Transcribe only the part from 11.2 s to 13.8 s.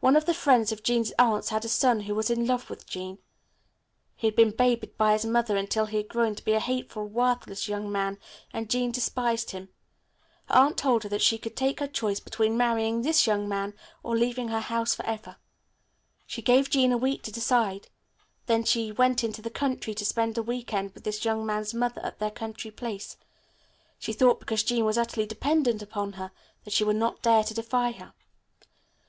she could take her choice between marrying this young man